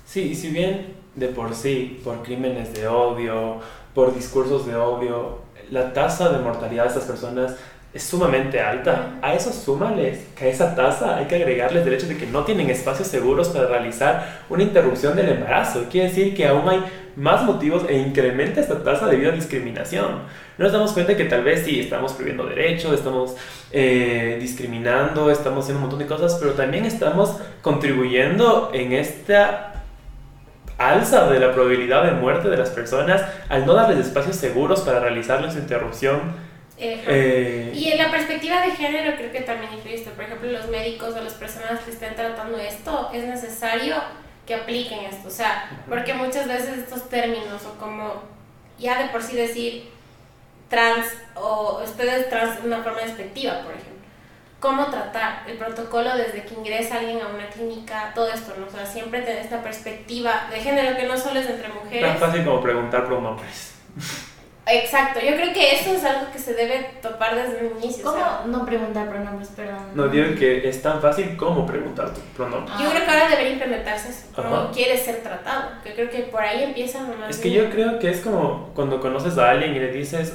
Sí, 0.05 0.21
y 0.21 0.35
si 0.35 0.49
bien 0.49 0.95
de 1.15 1.27
por 1.29 1.53
sí, 1.55 1.99
por 2.03 2.23
crímenes 2.23 2.73
de 2.73 2.87
odio, 2.87 3.59
por 3.93 4.13
discursos 4.13 4.65
de 4.67 4.75
odio, 4.75 5.39
la 5.71 5.91
tasa 5.91 6.29
de 6.29 6.39
mortalidad 6.39 6.83
de 6.83 6.89
estas 6.89 7.05
personas 7.05 7.55
es 7.93 8.03
sumamente 8.03 8.59
alta. 8.59 9.17
A 9.21 9.33
eso 9.33 9.51
súmales 9.51 10.19
que 10.35 10.45
a 10.45 10.47
esa 10.49 10.75
tasa 10.75 11.17
hay 11.17 11.25
que 11.25 11.35
agregarles 11.35 11.85
el 11.85 11.93
hecho 11.93 12.07
de 12.07 12.17
que 12.17 12.27
no 12.27 12.43
tienen 12.43 12.69
espacios 12.69 13.07
seguros 13.07 13.49
para 13.49 13.67
realizar 13.67 14.43
una 14.49 14.63
interrupción 14.63 15.15
del 15.15 15.29
embarazo. 15.29 15.85
Quiere 15.89 16.09
decir 16.09 16.35
que 16.35 16.47
aún 16.47 16.67
hay 16.69 16.83
más 17.15 17.43
motivos 17.43 17.83
e 17.89 17.97
incrementa 17.97 18.61
esta 18.61 18.83
tasa 18.83 19.07
debido 19.07 19.31
a 19.31 19.35
discriminación. 19.35 20.23
No 20.57 20.63
nos 20.63 20.71
damos 20.71 20.91
cuenta 20.91 21.17
que 21.17 21.25
tal 21.25 21.43
vez 21.43 21.65
sí 21.65 21.79
estamos 21.79 22.13
prohibiendo 22.13 22.45
derechos, 22.45 22.93
estamos 22.93 23.35
eh, 23.71 24.37
discriminando, 24.39 25.31
estamos 25.31 25.63
haciendo 25.63 25.79
un 25.79 25.89
montón 25.89 25.99
de 25.99 26.05
cosas, 26.05 26.37
pero 26.39 26.53
también 26.53 26.85
estamos 26.85 27.37
contribuyendo 27.61 28.69
en 28.73 28.93
esta 28.93 29.73
alza 30.77 31.27
de 31.29 31.39
la 31.39 31.53
probabilidad 31.53 32.03
de 32.03 32.11
muerte 32.11 32.49
de 32.49 32.57
las 32.57 32.69
personas 32.69 33.23
al 33.49 33.65
no 33.65 33.73
darles 33.73 34.05
espacios 34.05 34.35
seguros 34.35 34.81
para 34.81 34.99
realizarles 34.99 35.53
su 35.53 35.59
interrupción. 35.59 36.46
Eh, 36.79 37.71
y 37.73 37.91
en 37.91 37.97
la 37.97 38.11
perspectiva 38.11 38.61
de 38.61 38.71
género 38.71 39.15
creo 39.17 39.31
que 39.31 39.41
también 39.41 39.73
influye 39.73 39.95
esto. 39.95 40.11
Por 40.11 40.25
ejemplo, 40.25 40.51
los 40.51 40.67
médicos 40.67 41.15
o 41.15 41.23
las 41.23 41.33
personas 41.33 41.79
que 41.81 41.91
estén 41.91 42.15
tratando 42.15 42.57
esto, 42.59 43.09
es 43.13 43.25
necesario 43.25 43.95
que 44.45 44.55
apliquen 44.55 45.05
esto. 45.05 45.27
O 45.27 45.31
sea, 45.31 45.69
porque 45.89 46.13
muchas 46.13 46.47
veces 46.47 46.77
estos 46.77 47.09
términos 47.09 47.65
o 47.65 47.77
como 47.79 48.23
ya 48.77 49.01
de 49.01 49.09
por 49.09 49.23
sí 49.23 49.35
decir 49.35 49.89
trans 50.69 51.07
o 51.35 51.81
ustedes 51.83 52.29
trans 52.29 52.61
de 52.61 52.67
una 52.67 52.83
forma 52.83 53.01
despectiva, 53.01 53.61
por 53.61 53.71
ejemplo. 53.71 53.95
cómo 54.59 54.87
tratar, 54.87 55.43
el 55.47 55.55
protocolo 55.57 56.17
desde 56.17 56.43
que 56.43 56.55
ingresa 56.55 56.97
alguien 56.97 57.21
a 57.21 57.27
una 57.27 57.47
clínica, 57.47 58.11
todo 58.15 58.27
esto, 58.27 58.55
¿no? 58.57 58.65
O 58.65 58.69
sea, 58.69 58.85
siempre 58.85 59.21
tener 59.21 59.43
esta 59.43 59.61
perspectiva 59.61 60.47
de 60.49 60.59
género 60.59 60.97
que 60.97 61.05
no 61.05 61.15
solo 61.15 61.39
es 61.39 61.47
entre 61.47 61.69
mujeres. 61.69 62.01
Tan 62.01 62.17
fácil 62.17 62.43
como 62.43 62.61
preguntar 62.61 63.05
pronombres. 63.05 63.75
Exacto, 64.69 65.19
yo 65.21 65.35
creo 65.35 65.53
que 65.53 65.75
eso 65.75 65.93
es 65.93 66.03
algo 66.03 66.29
que 66.31 66.39
se 66.39 66.53
debe 66.53 66.89
topar 67.01 67.35
desde 67.35 67.67
el 67.67 67.77
inicio. 67.77 68.03
¿Cómo 68.03 68.17
o 68.17 68.19
sea, 68.19 68.41
no 68.45 68.65
preguntar 68.65 69.09
pronombres, 69.09 69.47
perdón? 69.49 69.79
No 69.95 70.09
digo 70.09 70.35
que 70.37 70.67
es 70.67 70.81
tan 70.81 71.01
fácil 71.01 71.37
como 71.37 71.65
preguntar 71.65 72.13
tu 72.13 72.19
pronombre. 72.35 72.73
yo 72.77 72.89
creo 72.89 73.05
que 73.05 73.11
ahora 73.11 73.29
debería 73.29 73.53
implementarse 73.53 74.09
eso, 74.09 74.27
cómo 74.35 74.55
Ajá. 74.55 74.71
quieres 74.71 75.03
ser 75.03 75.23
tratado, 75.23 75.71
que 75.83 75.93
creo 75.93 76.09
que 76.09 76.23
por 76.23 76.41
ahí 76.41 76.63
empieza 76.63 77.01
nomás. 77.01 77.29
Es 77.29 77.37
que 77.37 77.51
yo 77.51 77.69
creo 77.69 77.97
que 77.99 78.09
es 78.09 78.19
como 78.19 78.71
cuando 78.75 78.99
conoces 78.99 79.37
a 79.37 79.51
alguien 79.51 79.73
y 79.73 79.79
le 79.79 79.91
dices, 79.91 80.33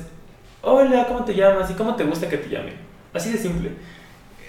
hola, 0.63 1.07
¿cómo 1.07 1.25
te 1.25 1.35
llamas? 1.35 1.71
¿Y 1.71 1.75
cómo 1.75 1.95
te 1.95 2.05
gusta 2.05 2.29
que 2.29 2.39
te 2.39 2.49
llamen? 2.49 2.77
Así 3.13 3.31
de 3.31 3.39
simple. 3.39 3.71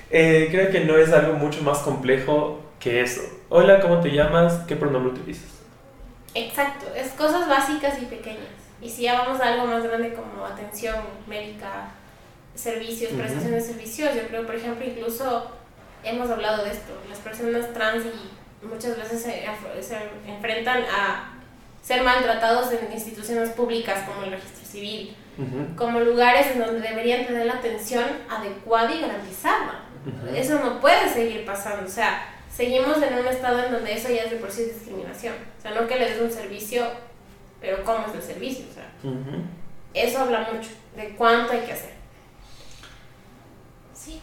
Eh, 0.10 0.48
creo 0.50 0.72
que 0.72 0.80
no 0.82 0.98
es 0.98 1.12
algo 1.12 1.34
mucho 1.34 1.62
más 1.62 1.80
complejo 1.80 2.62
que 2.80 3.02
eso. 3.02 3.22
Hola, 3.50 3.82
¿cómo 3.82 4.00
te 4.00 4.12
llamas? 4.12 4.62
¿Qué 4.66 4.78
pronombre 4.78 5.12
utilizas? 5.12 5.50
Exacto, 6.36 6.86
es 6.96 7.10
cosas 7.10 7.50
básicas 7.50 8.02
y 8.02 8.06
pequeñas. 8.06 8.63
Y 8.84 8.90
si 8.90 9.04
ya 9.04 9.22
vamos 9.22 9.40
a 9.42 9.48
algo 9.54 9.66
más 9.66 9.84
grande 9.84 10.14
como 10.14 10.46
atención 10.46 10.96
médica, 11.28 11.88
servicios, 12.56 13.12
Ujú. 13.14 13.22
prestación 13.22 13.52
de 13.54 13.62
servicios, 13.62 14.14
yo 14.16 14.28
creo, 14.28 14.46
por 14.46 14.56
ejemplo, 14.56 14.86
incluso 14.86 15.52
hemos 16.04 16.30
hablado 16.30 16.64
de 16.66 16.72
esto, 16.72 16.92
las 17.10 17.20
personas 17.20 17.72
trans 17.74 18.04
y 18.06 18.66
muchas 18.66 18.98
veces 18.98 19.22
se, 19.24 19.46
se 19.82 19.98
enfrentan 20.28 20.84
a 20.84 21.30
ser 21.82 22.04
maltratados 22.04 22.72
en 22.74 22.92
instituciones 22.92 23.50
públicas 23.50 24.04
como 24.08 24.24
el 24.24 24.32
registro 24.32 24.66
civil, 24.66 25.16
Ujú, 25.38 25.76
como 25.76 26.00
lugares 26.00 26.48
en 26.52 26.60
donde 26.60 26.80
deberían 26.88 27.26
tener 27.26 27.46
la 27.48 27.54
atención 27.54 28.06
adecuada 28.30 28.94
y 28.94 29.02
garantizada. 29.02 29.86
ujú. 30.06 30.36
Eso 30.36 30.60
no 30.60 30.80
puede 30.80 31.10
seguir 31.10 31.44
pasando, 31.46 31.86
o 31.88 31.90
sea, 31.90 32.30
seguimos 32.56 33.02
en 33.02 33.16
un 33.18 33.26
estado 33.28 33.64
en 33.66 33.72
donde 33.72 33.94
eso 33.94 34.10
ya 34.10 34.24
es 34.24 34.30
de 34.32 34.38
por 34.38 34.52
sí 34.52 34.66
discriminación. 34.66 35.34
O 35.58 35.62
sea, 35.62 35.72
no 35.72 35.88
que 35.88 35.96
le 35.98 36.08
des 36.12 36.22
un 36.22 36.32
servicio, 36.32 36.86
pero 37.64 37.82
¿cómo 37.86 38.06
es 38.08 38.14
el 38.14 38.22
servicio? 38.22 38.66
O 38.70 38.74
sea, 38.74 38.92
eso 39.94 40.20
habla 40.20 40.50
mucho 40.52 40.72
de 40.98 41.16
cuánto 41.16 41.54
hay 41.54 41.62
que 41.62 41.72
hacer. 41.72 41.94
Sí. 43.94 44.20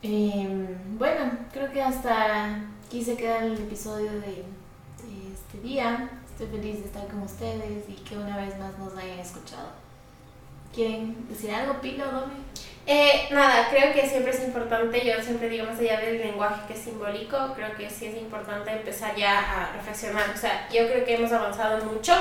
Em, 0.00 0.66
bueno, 0.96 1.30
creo 1.52 1.70
que 1.70 1.82
hasta 1.82 2.56
aquí 2.86 3.04
se 3.04 3.18
queda 3.18 3.44
el 3.44 3.52
episodio 3.52 4.10
de, 4.12 4.20
de 4.20 5.34
este 5.34 5.60
día. 5.62 6.08
Estoy 6.30 6.46
feliz 6.46 6.78
de 6.78 6.86
estar 6.86 7.06
con 7.08 7.20
ustedes 7.20 7.84
y 7.86 7.92
que 7.96 8.16
una 8.16 8.38
vez 8.38 8.58
más 8.58 8.78
nos 8.78 8.96
hayan 8.96 9.18
escuchado. 9.18 9.68
¿Quieren 10.74 11.28
decir 11.28 11.50
algo, 11.50 11.82
Pilo, 11.82 12.10
Domi? 12.10 12.32
Eh, 12.90 13.28
nada, 13.30 13.68
creo 13.68 13.92
que 13.92 14.08
siempre 14.08 14.32
es 14.32 14.42
importante, 14.42 15.04
yo 15.04 15.22
siempre 15.22 15.50
digo 15.50 15.66
más 15.66 15.78
allá 15.78 16.00
del 16.00 16.20
lenguaje 16.20 16.62
que 16.66 16.72
es 16.72 16.78
simbólico, 16.78 17.52
creo 17.54 17.76
que 17.76 17.90
sí 17.90 18.06
es 18.06 18.16
importante 18.16 18.70
empezar 18.70 19.14
ya 19.14 19.38
a 19.40 19.72
reflexionar. 19.74 20.30
O 20.30 20.38
sea, 20.38 20.66
yo 20.72 20.88
creo 20.88 21.04
que 21.04 21.16
hemos 21.16 21.30
avanzado 21.30 21.84
mucho, 21.84 22.14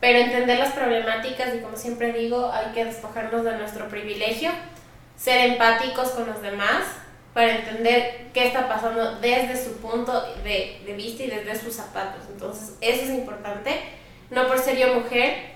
pero 0.00 0.18
entender 0.18 0.58
las 0.58 0.72
problemáticas 0.72 1.54
y 1.54 1.60
como 1.60 1.76
siempre 1.76 2.12
digo, 2.12 2.50
hay 2.52 2.72
que 2.72 2.84
despojarnos 2.84 3.44
de 3.44 3.56
nuestro 3.56 3.88
privilegio, 3.88 4.50
ser 5.16 5.52
empáticos 5.52 6.10
con 6.10 6.26
los 6.26 6.42
demás 6.42 6.82
para 7.32 7.58
entender 7.58 8.26
qué 8.34 8.48
está 8.48 8.68
pasando 8.68 9.20
desde 9.20 9.56
su 9.56 9.76
punto 9.76 10.20
de, 10.42 10.82
de 10.84 10.94
vista 10.94 11.22
y 11.22 11.30
desde 11.30 11.54
sus 11.54 11.76
zapatos. 11.76 12.24
Entonces, 12.28 12.74
eso 12.80 13.04
es 13.04 13.10
importante. 13.10 13.80
No 14.30 14.48
por 14.48 14.58
ser 14.58 14.76
yo 14.76 14.94
mujer, 14.94 15.52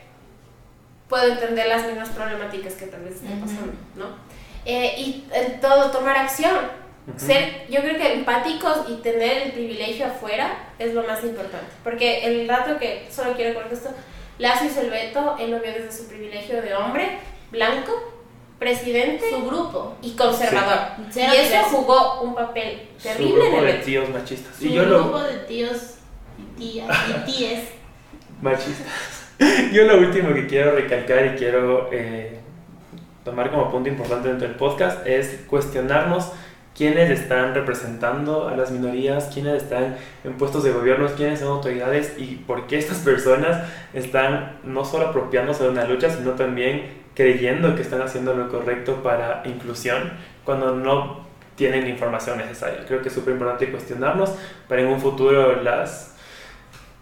puedo 1.08 1.32
entender 1.32 1.66
las 1.66 1.84
mismas 1.84 2.10
problemáticas 2.10 2.74
que 2.74 2.86
tal 2.86 3.02
vez 3.02 3.16
estén 3.16 3.40
pasando, 3.40 3.72
¿no? 3.96 4.25
Eh, 4.66 4.94
y 4.98 5.24
en 5.32 5.60
todo, 5.60 5.90
tomar 5.90 6.18
acción. 6.18 6.54
Ser, 7.16 7.66
yo 7.70 7.82
creo 7.82 7.96
que 7.96 8.14
empáticos 8.14 8.78
y 8.88 8.96
tener 8.96 9.42
el 9.44 9.52
privilegio 9.52 10.06
afuera 10.06 10.70
es 10.78 10.92
lo 10.92 11.04
más 11.04 11.22
importante. 11.22 11.68
Porque 11.84 12.24
el 12.26 12.48
dato 12.48 12.78
que 12.78 13.06
solo 13.10 13.34
quiero 13.34 13.54
con 13.60 13.72
esto, 13.72 13.90
Lazo 14.38 14.64
hizo 14.64 14.80
el 14.80 14.90
veto, 14.90 15.36
él 15.38 15.52
lo 15.52 15.60
vio 15.60 15.72
desde 15.72 15.92
su 15.92 16.08
privilegio 16.08 16.60
de 16.60 16.74
hombre, 16.74 17.18
blanco, 17.52 17.92
presidente 18.58 19.30
Su 19.30 19.46
grupo. 19.46 19.96
y 20.02 20.16
conservador. 20.16 20.78
Cero 21.10 21.32
Y 21.32 21.36
eso 21.38 21.62
jugó 21.70 22.22
un 22.22 22.34
papel 22.34 22.88
Su 22.98 23.08
terrible 23.08 23.34
en 23.44 23.50
grupo 23.52 23.58
el 23.58 23.66
de 23.66 23.84
tíos 23.84 24.08
machistas. 24.08 24.56
Su 24.56 24.66
Y 24.66 24.72
yo 24.72 24.84
grupo 24.84 25.18
lo... 25.18 25.22
de 25.22 25.36
tíos 25.38 25.78
y 26.38 26.58
tías 26.58 26.88
y 27.08 27.30
tíes. 27.30 27.60
Machistas. 28.42 28.86
Yo 29.72 29.84
lo 29.84 29.98
último 29.98 30.34
que 30.34 30.46
quiero 30.46 30.72
recalcar 30.72 31.26
y 31.26 31.38
quiero 31.38 31.90
eh, 31.92 32.40
tomar 33.26 33.50
como 33.50 33.72
punto 33.72 33.88
importante 33.88 34.28
dentro 34.28 34.46
del 34.46 34.56
podcast 34.56 35.04
es 35.04 35.40
cuestionarnos 35.48 36.30
quiénes 36.76 37.10
están 37.10 37.54
representando 37.54 38.46
a 38.46 38.56
las 38.56 38.70
minorías, 38.70 39.30
quiénes 39.34 39.64
están 39.64 39.96
en 40.22 40.34
puestos 40.34 40.62
de 40.62 40.70
gobierno, 40.70 41.08
quiénes 41.16 41.40
son 41.40 41.48
autoridades 41.48 42.14
y 42.18 42.36
por 42.36 42.68
qué 42.68 42.78
estas 42.78 42.98
personas 42.98 43.68
están 43.92 44.58
no 44.62 44.84
solo 44.84 45.08
apropiándose 45.08 45.64
de 45.64 45.70
una 45.70 45.84
lucha, 45.84 46.08
sino 46.08 46.32
también 46.32 47.02
creyendo 47.16 47.74
que 47.74 47.82
están 47.82 48.00
haciendo 48.00 48.32
lo 48.32 48.48
correcto 48.48 49.02
para 49.02 49.42
inclusión 49.44 50.12
cuando 50.44 50.76
no 50.76 51.26
tienen 51.56 51.82
la 51.82 51.88
información 51.88 52.38
necesaria. 52.38 52.84
Creo 52.86 53.02
que 53.02 53.08
es 53.08 53.14
súper 53.14 53.34
importante 53.34 53.72
cuestionarnos 53.72 54.30
para 54.68 54.82
en 54.82 54.86
un 54.86 55.00
futuro 55.00 55.62
las 55.62 56.14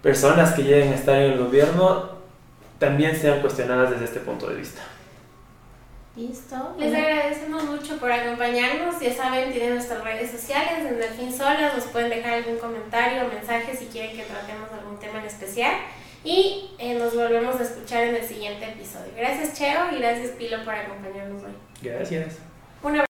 personas 0.01 0.55
que 0.55 0.63
lleguen 0.63 0.93
a 0.93 0.95
estar 0.95 1.17
en 1.17 1.33
el 1.33 1.39
gobierno 1.39 2.15
también 2.79 3.15
sean 3.15 3.41
cuestionadas 3.41 3.91
desde 3.91 4.07
este 4.07 4.21
punto 4.21 4.49
de 4.49 4.55
vista. 4.55 4.81
¿Listo? 6.17 6.77
Les 6.79 6.95
agradecemos 6.95 7.65
mucho 7.65 7.99
por 7.99 8.13
acompañarnos. 8.13 9.01
Ya 9.01 9.13
saben, 9.13 9.53
tienen 9.53 9.75
nuestras 9.75 10.05
redes 10.05 10.31
sociales 10.31 10.87
en 10.87 10.97
Delfín 10.97 11.37
Solas. 11.37 11.75
Nos 11.75 11.87
pueden 11.87 12.11
dejar 12.11 12.35
algún 12.35 12.57
comentario 12.59 13.25
o 13.25 13.29
mensaje 13.29 13.77
si 13.77 13.87
quieren 13.87 14.17
que 14.17 14.23
tratemos 14.23 14.71
algún 14.71 14.99
tema 14.99 15.19
en 15.19 15.27
especial. 15.27 15.75
Y 16.23 16.71
eh, 16.79 16.95
nos 16.95 17.15
volvemos 17.15 17.61
a 17.61 17.65
escuchar 17.65 18.05
en 18.05 18.15
el 18.15 18.25
siguiente 18.25 18.65
episodio. 18.65 19.13
Gracias, 19.17 19.59
Cheo, 19.59 19.93
y 19.93 19.99
gracias, 19.99 20.31
Pilo, 20.33 20.65
por 20.65 20.75
acompañarnos 20.75 21.43
hoy. 21.43 21.53
Gracias. 21.83 22.37
Un 22.83 22.93
abrazo. 22.93 23.05